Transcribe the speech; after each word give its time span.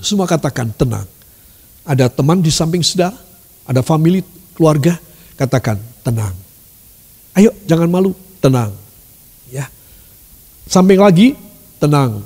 Semua 0.00 0.30
katakan 0.30 0.70
tenang. 0.78 1.06
Ada 1.82 2.06
teman 2.06 2.38
di 2.38 2.54
samping 2.54 2.86
saudara, 2.86 3.18
ada 3.66 3.82
family, 3.82 4.22
keluarga, 4.54 4.94
katakan 5.34 5.80
tenang. 6.06 6.34
Ayo 7.34 7.50
jangan 7.66 7.90
malu, 7.90 8.14
tenang. 8.38 8.70
Ya. 9.50 9.66
Samping 10.70 11.02
lagi, 11.02 11.34
tenang. 11.82 12.22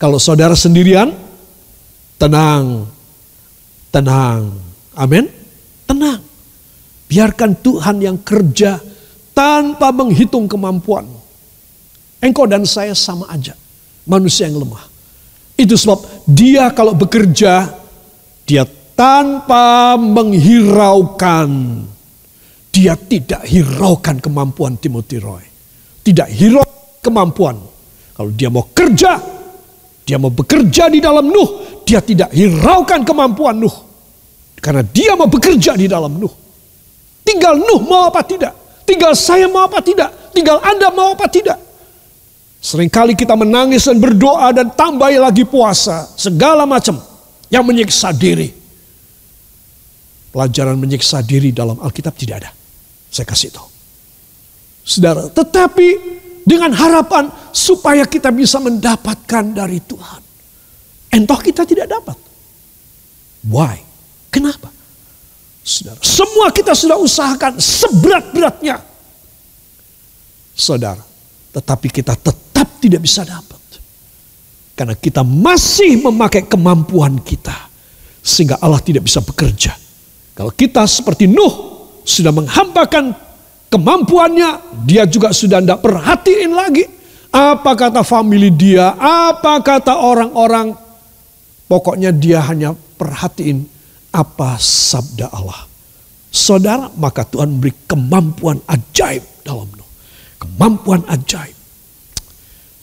Kalau 0.00 0.16
saudara 0.16 0.56
sendirian, 0.56 1.12
tenang. 2.16 2.88
Tenang. 3.92 4.54
Amin. 4.96 5.28
Tenang. 5.84 6.20
Biarkan 7.08 7.56
Tuhan 7.58 7.96
yang 8.04 8.16
kerja 8.20 8.80
tanpa 9.32 9.92
menghitung 9.92 10.48
kemampuan. 10.48 11.08
Engkau 12.20 12.44
dan 12.44 12.64
saya 12.64 12.92
sama 12.92 13.28
aja. 13.32 13.56
Manusia 14.08 14.48
yang 14.48 14.60
lemah. 14.60 14.97
Itu 15.58 15.74
sebab 15.74 16.22
dia 16.22 16.70
kalau 16.70 16.94
bekerja, 16.94 17.66
dia 18.46 18.62
tanpa 18.94 19.98
menghiraukan. 19.98 21.50
Dia 22.70 22.94
tidak 22.94 23.42
hiraukan 23.42 24.22
kemampuan 24.22 24.78
Timothy 24.78 25.18
Roy. 25.18 25.42
Tidak 26.06 26.30
hirau 26.30 26.62
kemampuan. 27.02 27.58
Kalau 28.14 28.30
dia 28.30 28.48
mau 28.54 28.70
kerja, 28.70 29.18
dia 30.06 30.16
mau 30.16 30.30
bekerja 30.30 30.86
di 30.86 31.02
dalam 31.02 31.26
Nuh, 31.26 31.82
dia 31.82 31.98
tidak 32.00 32.30
hiraukan 32.30 33.02
kemampuan 33.02 33.58
Nuh. 33.58 33.76
Karena 34.62 34.86
dia 34.86 35.18
mau 35.18 35.26
bekerja 35.26 35.74
di 35.74 35.90
dalam 35.90 36.16
Nuh. 36.16 36.32
Tinggal 37.26 37.58
Nuh 37.58 37.82
mau 37.82 38.08
apa 38.08 38.22
tidak. 38.22 38.54
Tinggal 38.86 39.12
saya 39.18 39.50
mau 39.50 39.68
apa 39.68 39.84
tidak. 39.84 40.32
Tinggal 40.32 40.62
Anda 40.64 40.88
mau 40.94 41.12
apa 41.12 41.28
tidak. 41.28 41.67
Seringkali 42.58 43.14
kita 43.14 43.38
menangis 43.38 43.86
dan 43.86 44.02
berdoa 44.02 44.50
dan 44.50 44.74
tambah 44.74 45.08
lagi 45.14 45.46
puasa. 45.46 46.10
Segala 46.18 46.66
macam 46.66 46.98
yang 47.48 47.62
menyiksa 47.62 48.10
diri. 48.10 48.50
Pelajaran 50.34 50.76
menyiksa 50.76 51.22
diri 51.22 51.54
dalam 51.54 51.78
Alkitab 51.78 52.14
tidak 52.18 52.36
ada. 52.44 52.50
Saya 53.08 53.24
kasih 53.24 53.54
tahu. 53.54 53.68
Saudara, 54.84 55.28
tetapi 55.28 55.88
dengan 56.48 56.72
harapan 56.72 57.28
supaya 57.52 58.08
kita 58.08 58.32
bisa 58.32 58.56
mendapatkan 58.56 59.44
dari 59.52 59.80
Tuhan. 59.84 60.22
Entoh 61.12 61.40
kita 61.40 61.64
tidak 61.64 61.88
dapat. 61.88 62.16
Why? 63.48 63.80
Kenapa? 64.28 64.68
Saudara, 65.60 66.00
semua 66.00 66.48
kita 66.52 66.72
sudah 66.72 66.96
usahakan 66.96 67.60
seberat-beratnya. 67.60 68.80
Saudara, 70.56 71.04
tetapi 71.52 71.88
kita 71.92 72.16
tetap 72.16 72.47
tidak 72.78 73.02
bisa 73.04 73.26
dapat. 73.26 73.58
Karena 74.78 74.94
kita 74.94 75.26
masih 75.26 75.98
memakai 76.06 76.46
kemampuan 76.46 77.18
kita. 77.18 77.66
Sehingga 78.22 78.62
Allah 78.62 78.78
tidak 78.78 79.10
bisa 79.10 79.18
bekerja. 79.18 79.74
Kalau 80.38 80.54
kita 80.54 80.86
seperti 80.86 81.26
Nuh 81.26 81.82
sudah 82.06 82.30
menghampakan 82.30 83.10
kemampuannya, 83.66 84.80
dia 84.86 85.02
juga 85.10 85.34
sudah 85.34 85.58
tidak 85.58 85.82
perhatiin 85.82 86.54
lagi. 86.54 86.86
Apa 87.34 87.74
kata 87.74 88.06
family 88.06 88.54
dia, 88.54 88.94
apa 88.94 89.58
kata 89.66 89.98
orang-orang. 89.98 90.78
Pokoknya 91.66 92.14
dia 92.14 92.40
hanya 92.46 92.72
perhatiin 92.72 93.66
apa 94.14 94.62
sabda 94.62 95.26
Allah. 95.34 95.66
Saudara, 96.30 96.86
maka 96.94 97.26
Tuhan 97.26 97.58
beri 97.58 97.74
kemampuan 97.90 98.62
ajaib 98.70 99.42
dalam 99.42 99.66
Nuh. 99.74 99.90
Kemampuan 100.38 101.02
ajaib. 101.10 101.57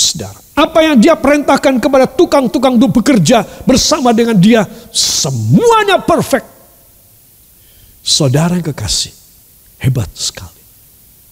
Saudara, 0.00 0.40
apa 0.56 0.80
yang 0.80 0.96
dia 0.96 1.12
perintahkan 1.12 1.76
kepada 1.76 2.08
tukang-tukang 2.08 2.80
untuk 2.80 3.04
bekerja 3.04 3.44
bersama 3.68 4.16
dengan 4.16 4.32
dia, 4.40 4.64
semuanya 4.88 6.00
perfect. 6.00 6.48
Saudara 8.00 8.56
yang 8.56 8.64
kekasih, 8.72 9.12
hebat 9.84 10.08
sekali. 10.16 10.64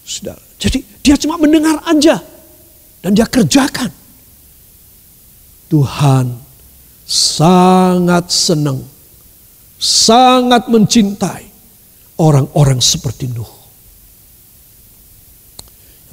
Saudara, 0.05 0.41
jadi 0.61 0.85
dia 1.01 1.17
cuma 1.17 1.41
mendengar 1.41 1.81
aja 1.81 2.21
dan 3.01 3.17
dia 3.17 3.25
kerjakan. 3.25 3.89
Tuhan 5.69 6.37
sangat 7.09 8.29
senang 8.29 8.85
sangat 9.79 10.67
mencintai 10.67 11.47
orang-orang 12.19 12.83
seperti 12.83 13.31
Nuh. 13.31 13.47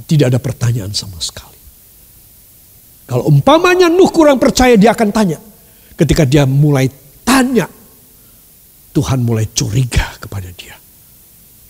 Tidak 0.06 0.30
ada 0.30 0.38
pertanyaan 0.38 0.94
sama 0.94 1.18
sekali. 1.18 1.55
Kalau 3.06 3.30
umpamanya 3.30 3.86
Nuh 3.86 4.10
kurang 4.10 4.42
percaya 4.42 4.74
dia 4.74 4.90
akan 4.90 5.08
tanya. 5.14 5.38
Ketika 5.94 6.26
dia 6.26 6.44
mulai 6.44 6.90
tanya, 7.22 7.70
Tuhan 8.90 9.22
mulai 9.22 9.46
curiga 9.54 10.18
kepada 10.18 10.50
dia. 10.52 10.74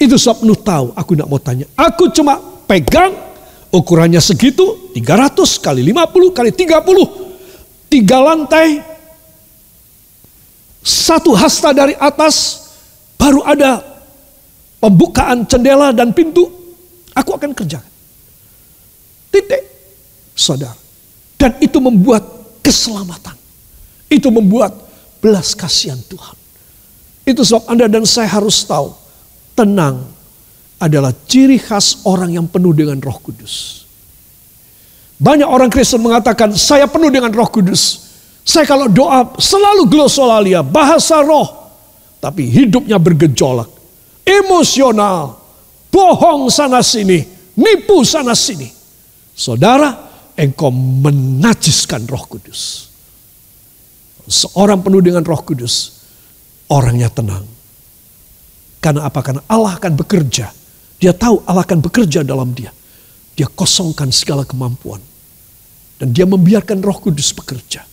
Itu 0.01 0.17
sebab 0.17 0.43
Nuh 0.49 0.59
tahu, 0.59 0.97
aku 0.97 1.11
tidak 1.13 1.29
mau 1.29 1.41
tanya. 1.41 1.69
Aku 1.77 2.09
cuma 2.11 2.41
pegang 2.65 3.13
ukurannya 3.69 4.19
segitu, 4.19 4.91
300 4.97 5.61
kali 5.61 5.85
50 5.85 6.33
kali 6.33 6.51
30. 6.51 7.87
Tiga 7.87 8.19
lantai, 8.19 8.83
satu 10.83 11.37
hasta 11.37 11.71
dari 11.71 11.95
atas, 11.95 12.67
baru 13.15 13.47
ada 13.47 13.79
pembukaan 14.83 15.47
jendela 15.47 15.95
dan 15.95 16.11
pintu, 16.11 16.51
aku 17.15 17.31
akan 17.37 17.55
kerjakan. 17.55 17.93
Titik, 19.31 19.63
saudara. 20.35 20.86
Dan 21.37 21.57
itu 21.61 21.79
membuat 21.79 22.25
keselamatan. 22.65 23.37
Itu 24.09 24.33
membuat 24.33 24.73
belas 25.21 25.53
kasihan 25.53 26.01
Tuhan. 26.09 26.37
Itu 27.27 27.43
sebab 27.43 27.67
Anda 27.69 27.91
dan 27.91 28.07
saya 28.07 28.31
harus 28.31 28.63
tahu, 28.65 28.95
tenang 29.59 30.07
adalah 30.79 31.11
ciri 31.27 31.59
khas 31.59 32.07
orang 32.07 32.37
yang 32.37 32.47
penuh 32.47 32.71
dengan 32.71 33.01
roh 33.03 33.19
kudus. 33.19 33.85
Banyak 35.17 35.49
orang 35.49 35.73
Kristen 35.73 36.05
mengatakan, 36.05 36.53
saya 36.55 36.85
penuh 36.87 37.09
dengan 37.09 37.33
roh 37.33 37.49
kudus. 37.49 38.05
Saya 38.47 38.69
kalau 38.69 38.87
doa 38.87 39.35
selalu 39.41 39.91
glosolalia, 39.91 40.63
bahasa 40.63 41.19
roh. 41.25 41.67
Tapi 42.23 42.47
hidupnya 42.47 43.01
bergejolak. 43.01 43.67
Emosional. 44.23 45.41
Bohong 45.91 46.47
sana 46.53 46.85
sini. 46.85 47.25
Nipu 47.57 48.05
sana 48.05 48.37
sini. 48.37 48.69
Saudara, 49.33 50.06
engkau 50.37 50.69
menajiskan 50.71 52.05
roh 52.05 52.25
kudus. 52.29 52.93
Seorang 54.29 54.85
penuh 54.85 55.01
dengan 55.01 55.25
roh 55.25 55.41
kudus. 55.41 56.05
Orangnya 56.69 57.09
tenang. 57.09 57.47
Karena 58.83 59.09
apa? 59.09 59.21
Karena 59.25 59.43
Allah 59.49 59.81
akan 59.81 59.93
bekerja. 59.97 60.53
Dia 61.01 61.13
tahu 61.17 61.43
Allah 61.49 61.65
akan 61.65 61.81
bekerja 61.81 62.23
dalam 62.23 62.53
dia. 62.53 62.71
Dia 63.37 63.49
kosongkan 63.49 64.13
segala 64.13 64.45
kemampuan. 64.45 65.01
Dan 65.97 66.13
dia 66.13 66.29
membiarkan 66.29 66.85
roh 66.85 66.99
kudus 67.01 67.33
bekerja. 67.33 67.85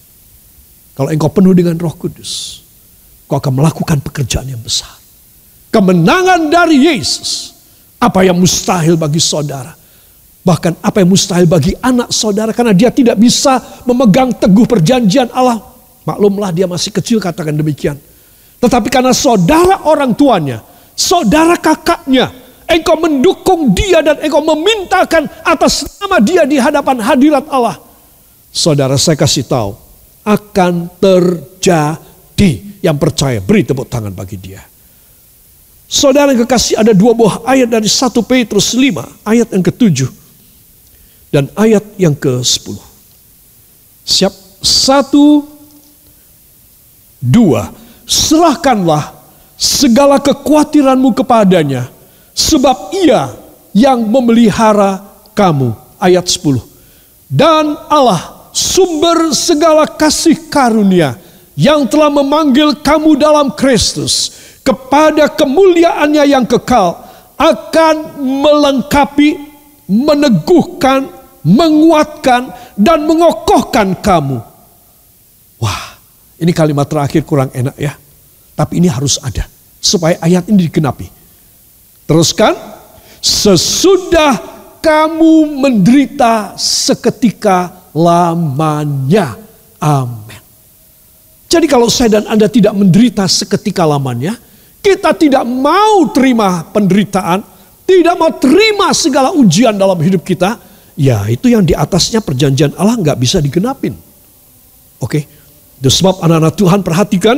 Kalau 0.93 1.09
engkau 1.09 1.31
penuh 1.31 1.57
dengan 1.57 1.73
roh 1.79 1.95
kudus, 1.97 2.61
kau 3.25 3.41
akan 3.41 3.63
melakukan 3.63 3.97
pekerjaan 4.03 4.45
yang 4.45 4.61
besar. 4.61 4.93
Kemenangan 5.73 6.53
dari 6.53 6.85
Yesus, 6.85 7.49
apa 7.97 8.21
yang 8.21 8.37
mustahil 8.37 8.93
bagi 8.93 9.17
saudara. 9.17 9.73
Bahkan 10.43 10.83
apa 10.83 10.99
yang 10.99 11.09
mustahil 11.15 11.47
bagi 11.47 11.71
anak 11.79 12.11
saudara, 12.11 12.51
karena 12.51 12.75
dia 12.75 12.91
tidak 12.91 13.15
bisa 13.15 13.63
memegang 13.87 14.35
teguh 14.35 14.67
perjanjian 14.67 15.31
Allah. 15.31 15.63
Maklumlah 16.03 16.51
dia 16.51 16.67
masih 16.67 16.91
kecil 16.91 17.23
katakan 17.23 17.55
demikian. 17.55 17.95
Tetapi 18.59 18.91
karena 18.91 19.15
saudara 19.15 19.87
orang 19.87 20.11
tuanya, 20.11 20.59
saudara 20.99 21.55
kakaknya, 21.55 22.27
engkau 22.67 22.99
mendukung 22.99 23.71
dia 23.71 24.03
dan 24.03 24.19
engkau 24.19 24.43
memintakan 24.43 25.31
atas 25.47 25.87
nama 26.03 26.19
dia 26.19 26.43
di 26.43 26.59
hadapan 26.59 26.99
hadirat 26.99 27.47
Allah. 27.47 27.79
Saudara 28.51 28.99
saya 28.99 29.15
kasih 29.15 29.47
tahu, 29.47 29.79
akan 30.27 30.91
terjadi. 30.99 32.75
Yang 32.83 32.97
percaya 32.99 33.39
beri 33.39 33.63
tepuk 33.63 33.87
tangan 33.87 34.11
bagi 34.11 34.35
dia. 34.35 34.59
Saudara 35.87 36.35
yang 36.35 36.43
kekasih 36.43 36.83
ada 36.83 36.91
dua 36.91 37.15
buah 37.15 37.47
ayat 37.47 37.71
dari 37.71 37.87
1 37.87 38.11
Petrus 38.27 38.75
5 38.75 39.23
ayat 39.23 39.47
yang 39.55 39.63
ketujuh 39.63 40.22
dan 41.33 41.49
ayat 41.57 41.81
yang 41.97 42.13
ke-10. 42.13 42.77
Siap? 44.05 44.33
Satu, 44.61 45.49
dua. 47.17 47.73
Serahkanlah 48.05 49.17
segala 49.57 50.21
kekhawatiranmu 50.21 51.09
kepadanya 51.17 51.89
sebab 52.37 52.93
ia 52.93 53.33
yang 53.73 54.05
memelihara 54.05 55.01
kamu. 55.33 55.73
Ayat 55.97 56.29
10. 56.29 56.61
Dan 57.25 57.73
Allah 57.89 58.51
sumber 58.53 59.33
segala 59.33 59.89
kasih 59.89 60.37
karunia 60.51 61.17
yang 61.57 61.89
telah 61.89 62.13
memanggil 62.13 62.77
kamu 62.77 63.17
dalam 63.17 63.49
Kristus 63.55 64.35
kepada 64.61 65.31
kemuliaannya 65.31 66.23
yang 66.27 66.45
kekal 66.45 67.01
akan 67.39 68.21
melengkapi, 68.21 69.41
meneguhkan, 69.89 71.22
menguatkan 71.43 72.73
dan 72.79 73.03
mengokohkan 73.03 73.99
kamu. 73.99 74.39
Wah, 75.59 75.95
Ini 76.39 76.51
kalimat 76.51 76.83
terakhir 76.89 77.23
kurang 77.23 77.53
enak 77.55 77.75
ya. 77.79 77.95
Tapi 78.57 78.83
ini 78.83 78.91
harus 78.91 79.15
ada. 79.23 79.47
Supaya 79.79 80.19
ayat 80.19 80.49
ini 80.51 80.67
digenapi. 80.67 81.07
Teruskan. 82.03 82.51
Sesudah 83.23 84.35
kamu 84.83 85.63
menderita 85.63 86.59
seketika 86.59 87.71
lamanya. 87.95 89.39
Amin. 89.79 90.43
Jadi 91.47 91.69
kalau 91.69 91.87
saya 91.87 92.19
dan 92.19 92.25
Anda 92.27 92.51
tidak 92.51 92.75
menderita 92.75 93.23
seketika 93.29 93.87
lamanya, 93.87 94.35
kita 94.83 95.15
tidak 95.15 95.47
mau 95.47 96.09
terima 96.11 96.67
penderitaan, 96.67 97.39
tidak 97.87 98.15
mau 98.19 98.33
terima 98.35 98.91
segala 98.91 99.31
ujian 99.31 99.71
dalam 99.71 99.95
hidup 100.01 100.25
kita, 100.25 100.57
ya 100.97 101.25
itu 101.29 101.49
yang 101.49 101.65
di 101.65 101.73
atasnya 101.73 102.21
perjanjian 102.21 102.73
Allah 102.77 102.97
nggak 102.97 103.17
bisa 103.19 103.41
digenapin. 103.41 103.93
Oke, 105.01 105.27
itu 105.79 105.89
sebab 105.91 106.23
anak-anak 106.23 106.55
Tuhan 106.55 106.79
perhatikan 106.79 107.37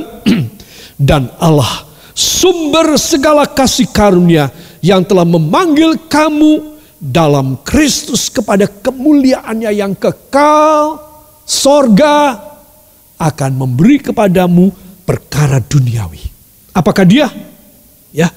dan 1.09 1.33
Allah 1.41 1.85
sumber 2.15 2.95
segala 2.95 3.49
kasih 3.49 3.89
karunia 3.89 4.53
yang 4.79 5.01
telah 5.01 5.25
memanggil 5.25 5.97
kamu 6.05 6.77
dalam 7.01 7.59
Kristus 7.65 8.31
kepada 8.31 8.69
kemuliaannya 8.69 9.71
yang 9.73 9.93
kekal, 9.97 11.01
sorga 11.43 12.39
akan 13.19 13.51
memberi 13.55 13.99
kepadamu 13.99 14.71
perkara 15.03 15.59
duniawi. 15.59 16.21
Apakah 16.75 17.05
dia? 17.07 17.27
Ya, 18.15 18.31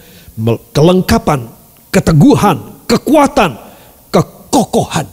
kelengkapan, 0.74 1.50
keteguhan, 1.90 2.86
kekuatan, 2.86 3.67
kekokohan. 4.58 5.06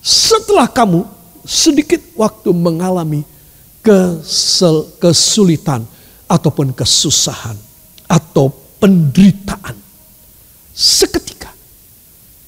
Setelah 0.00 0.64
kamu 0.72 1.04
sedikit 1.44 2.00
waktu 2.16 2.48
mengalami 2.56 3.20
kesel, 3.84 4.88
kesulitan 4.96 5.84
ataupun 6.24 6.72
kesusahan 6.72 7.56
atau 8.08 8.48
penderitaan. 8.80 9.76
Seketika. 10.72 11.52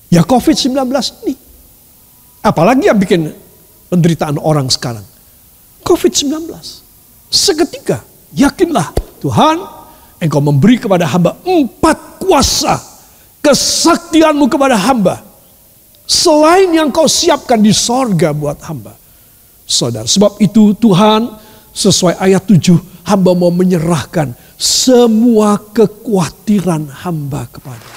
Ya 0.09 0.25
COVID-19 0.25 0.73
ini. 1.29 1.37
Apalagi 2.41 2.89
yang 2.89 2.97
bikin 2.97 3.29
penderitaan 3.93 4.41
orang 4.41 4.73
sekarang. 4.73 5.05
COVID-19. 5.85 6.49
Seketika. 7.29 8.01
Yakinlah 8.33 8.95
Tuhan 9.21 9.59
engkau 10.23 10.41
memberi 10.41 10.81
kepada 10.81 11.05
hamba 11.05 11.37
empat 11.45 12.23
kuasa. 12.23 12.79
Kesaktianmu 13.45 14.49
kepada 14.49 14.79
hamba. 14.79 15.30
Selain 16.11 16.67
yang 16.75 16.91
kau 16.91 17.07
siapkan 17.07 17.63
di 17.63 17.71
sorga 17.71 18.35
buat 18.35 18.59
hamba. 18.67 18.99
Saudara, 19.63 20.11
sebab 20.11 20.43
itu 20.43 20.75
Tuhan 20.75 21.31
sesuai 21.71 22.19
ayat 22.19 22.43
7 22.51 23.07
hamba 23.07 23.31
mau 23.31 23.55
menyerahkan 23.55 24.35
semua 24.59 25.55
kekhawatiran 25.71 26.91
hamba 27.07 27.47
kepada. 27.47 27.90